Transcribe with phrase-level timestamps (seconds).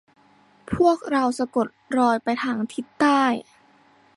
[0.75, 1.67] พวกเราสะกด
[1.97, 3.23] รอยไปทางทิศใต้